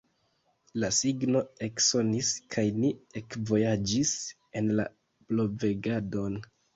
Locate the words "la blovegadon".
4.81-6.41